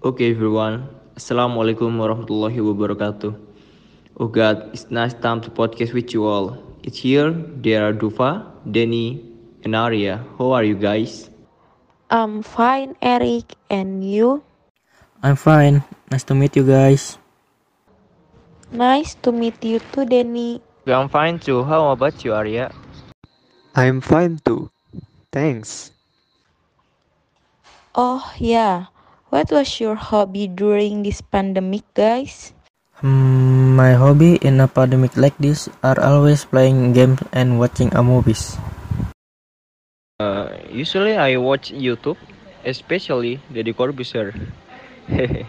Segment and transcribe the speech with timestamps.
[0.00, 0.88] Okay, everyone.
[1.12, 3.36] Assalamualaikum warahmatullahi wabarakatuh.
[4.16, 6.56] Oh God, it's nice time to podcast with you all.
[6.80, 7.36] It's here.
[7.60, 9.20] There are Dufa, Denny,
[9.60, 10.24] and Arya.
[10.40, 11.28] How are you guys?
[12.08, 13.60] I'm fine, Eric.
[13.68, 14.40] And you?
[15.20, 15.84] I'm fine.
[16.08, 17.20] Nice to meet you guys.
[18.72, 20.64] Nice to meet you too, Denny.
[20.88, 21.60] I'm fine too.
[21.60, 22.72] How about you, Arya?
[23.76, 24.72] I'm fine too.
[25.28, 25.92] Thanks.
[27.92, 28.89] Oh, yeah.
[29.30, 32.50] What was your hobby during this pandemic, guys?
[32.98, 38.02] Hmm, my hobby in a pandemic like this are always playing games and watching a
[38.02, 38.58] movies.
[40.18, 42.18] Uh, usually I watch YouTube,
[42.66, 44.34] especially Deddy Corbuzier.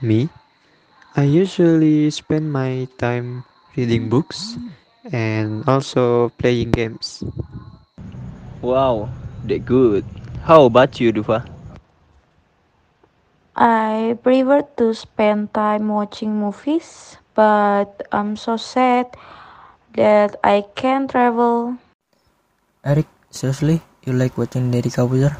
[0.00, 0.32] Me?
[1.14, 3.44] I usually spend my time
[3.76, 4.56] reading books
[5.12, 7.22] and also playing games.
[8.64, 9.12] wow,
[9.44, 10.04] they good.
[10.48, 11.53] How about you, Dufa?
[13.56, 19.14] I prefer to spend time watching movies, but I'm so sad
[19.94, 21.78] that I can't travel.
[22.84, 25.36] Eric, seriously, you like watching Deddy Corbuzier?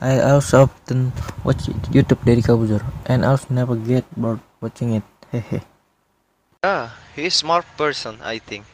[0.00, 1.12] I also often
[1.44, 5.04] watch YouTube Deddy Corbuzier and I also never get bored watching it.
[5.32, 5.62] Hehe.
[6.64, 8.66] Ah, he's smart person, I think.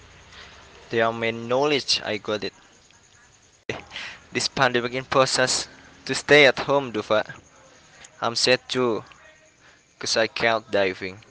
[0.89, 2.55] There are many knowledge, I got it.
[4.33, 5.69] This pandemic imposed us
[6.07, 7.48] to stay at home, Dufha.
[8.21, 9.05] I'm sad too,
[9.99, 11.23] cause I can't diving.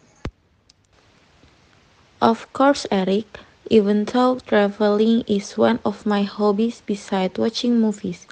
[2.21, 3.27] Of course, Eric.
[3.69, 8.25] Even though traveling is one of my hobbies besides watching movies.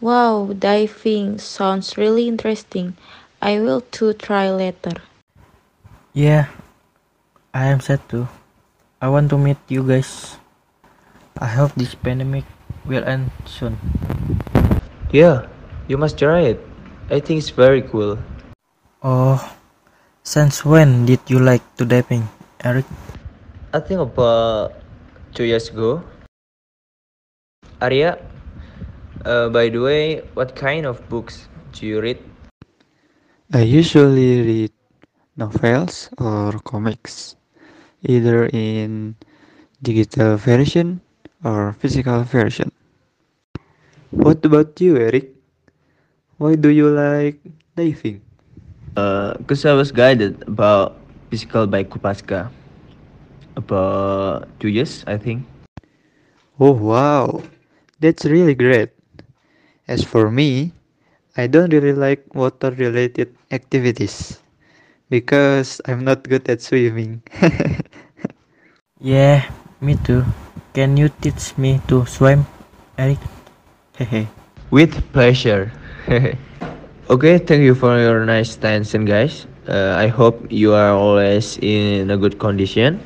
[0.00, 2.94] Wow, diving sounds really interesting.
[3.42, 5.02] I will too try later.
[6.14, 6.46] Yeah,
[7.52, 8.28] I am sad too.
[9.02, 10.38] I want to meet you guys.
[11.34, 12.46] I hope this pandemic
[12.86, 13.74] will end soon.
[15.10, 15.50] Yeah,
[15.88, 16.69] you must try it.
[17.10, 18.14] I think it's very cool.
[19.02, 19.42] Oh,
[20.22, 22.30] since when did you like to diving,
[22.62, 22.86] Eric?
[23.74, 24.78] I think about
[25.34, 26.06] two years ago.
[27.82, 28.14] Aria,
[29.26, 32.22] uh, by the way, what kind of books do you read?
[33.52, 34.72] I usually read
[35.34, 37.34] novels or comics,
[38.06, 39.16] either in
[39.82, 41.00] digital version
[41.42, 42.70] or physical version.
[44.14, 45.39] What about you, Eric?
[46.40, 47.36] Why do you like
[47.76, 48.24] diving?
[48.96, 50.96] Uh, cause I was guided about
[51.28, 52.48] physical by Kopaska.
[53.60, 55.44] About two years, I think.
[56.56, 57.44] Oh wow,
[58.00, 58.88] that's really great.
[59.84, 60.72] As for me,
[61.36, 64.40] I don't really like water related activities
[65.12, 67.20] because I'm not good at swimming.
[69.00, 69.48] Yeah,
[69.80, 70.28] me too.
[70.76, 72.44] Can you teach me to swim,
[73.00, 73.16] Eric?
[74.70, 75.72] With pleasure.
[77.10, 79.46] okay, thank you for your nice attention, guys.
[79.68, 82.98] Uh, I hope you are always in a good condition.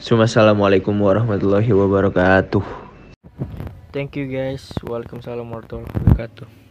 [0.00, 2.64] Assalamualaikum warahmatullahi wabarakatuh.
[3.92, 4.72] Thank you guys.
[4.80, 6.61] Welcome warahmatullahi wabarakatuh.